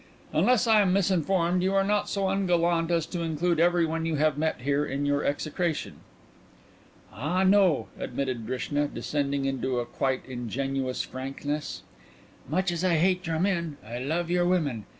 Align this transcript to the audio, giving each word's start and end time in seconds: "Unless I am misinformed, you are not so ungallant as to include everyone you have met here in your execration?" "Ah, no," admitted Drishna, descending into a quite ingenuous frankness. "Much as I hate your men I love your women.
"Unless 0.33 0.65
I 0.65 0.81
am 0.81 0.93
misinformed, 0.93 1.61
you 1.61 1.75
are 1.75 1.83
not 1.83 2.09
so 2.09 2.27
ungallant 2.27 2.89
as 2.89 3.05
to 3.05 3.21
include 3.21 3.59
everyone 3.59 4.03
you 4.03 4.15
have 4.15 4.35
met 4.35 4.61
here 4.61 4.83
in 4.83 5.05
your 5.05 5.23
execration?" 5.23 5.97
"Ah, 7.13 7.43
no," 7.43 7.87
admitted 7.99 8.47
Drishna, 8.47 8.87
descending 8.87 9.45
into 9.45 9.77
a 9.79 9.85
quite 9.85 10.25
ingenuous 10.25 11.03
frankness. 11.03 11.83
"Much 12.49 12.71
as 12.71 12.83
I 12.83 12.95
hate 12.95 13.27
your 13.27 13.37
men 13.39 13.77
I 13.85 13.99
love 13.99 14.31
your 14.31 14.47
women. 14.47 14.85